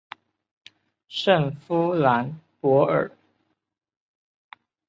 [1.09, 3.11] 圣夫兰博尔。